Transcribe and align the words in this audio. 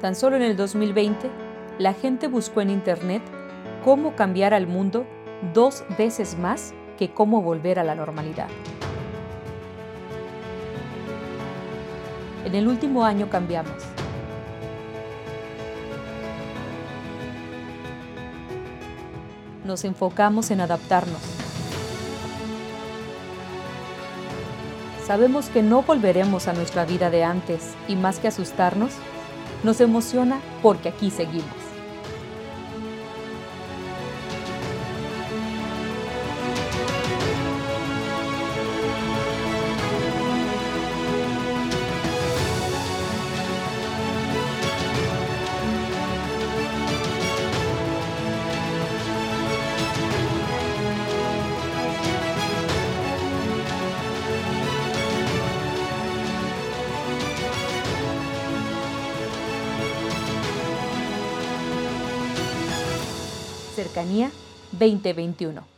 Tan 0.00 0.14
solo 0.14 0.36
en 0.36 0.42
el 0.42 0.56
2020, 0.56 1.28
la 1.78 1.92
gente 1.92 2.28
buscó 2.28 2.60
en 2.60 2.70
Internet 2.70 3.22
cómo 3.84 4.14
cambiar 4.14 4.54
al 4.54 4.66
mundo 4.66 5.06
dos 5.54 5.84
veces 5.96 6.38
más 6.38 6.72
que 6.96 7.10
cómo 7.10 7.42
volver 7.42 7.78
a 7.78 7.84
la 7.84 7.94
normalidad. 7.94 8.48
En 12.44 12.54
el 12.54 12.68
último 12.68 13.04
año 13.04 13.28
cambiamos. 13.28 13.74
Nos 19.64 19.84
enfocamos 19.84 20.50
en 20.50 20.60
adaptarnos. 20.60 21.20
Sabemos 25.04 25.48
que 25.48 25.62
no 25.62 25.82
volveremos 25.82 26.48
a 26.48 26.52
nuestra 26.52 26.84
vida 26.84 27.10
de 27.10 27.24
antes 27.24 27.74
y 27.88 27.96
más 27.96 28.18
que 28.18 28.28
asustarnos, 28.28 28.92
nos 29.64 29.80
emociona 29.80 30.40
porque 30.62 30.88
aquí 30.88 31.10
seguimos. 31.10 31.57
Cercanía 63.78 64.32
2021. 64.72 65.77